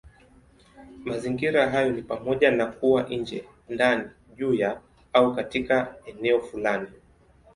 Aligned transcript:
Mazingira 1.05 1.69
hayo 1.69 1.91
ni 1.91 2.01
pamoja 2.01 2.51
na 2.51 2.65
kuwa 2.65 3.03
nje, 3.09 3.45
ndani, 3.69 4.09
juu 4.35 4.53
ya, 4.53 4.81
au 5.13 5.35
katika 5.35 5.95
eneo 6.05 6.39
fulani. 6.41 6.87